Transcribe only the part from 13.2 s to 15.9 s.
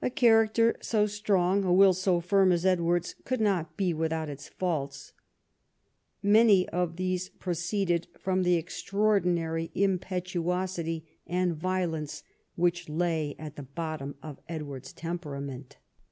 at the bottom of Edward's temperament.